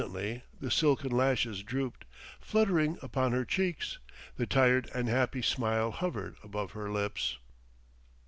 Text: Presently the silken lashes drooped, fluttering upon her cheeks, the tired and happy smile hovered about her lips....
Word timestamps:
Presently 0.01 0.41
the 0.59 0.71
silken 0.71 1.11
lashes 1.11 1.61
drooped, 1.61 2.05
fluttering 2.39 2.97
upon 3.03 3.33
her 3.33 3.45
cheeks, 3.45 3.99
the 4.35 4.47
tired 4.47 4.89
and 4.95 5.07
happy 5.07 5.43
smile 5.43 5.91
hovered 5.91 6.37
about 6.43 6.71
her 6.71 6.91
lips.... 6.91 7.37